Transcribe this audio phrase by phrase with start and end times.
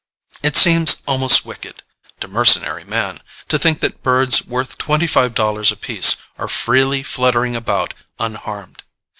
[0.41, 1.83] It seems almost wicked
[2.21, 7.55] to mercenary man to think that birds worth twenty five dollars apiece are freely fluttering
[7.55, 8.81] about unharmed.